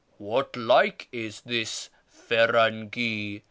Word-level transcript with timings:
'What 0.31 0.57
like 0.57 1.07
is 1.11 1.41
this 1.41 1.91
rirangi? 2.27 3.39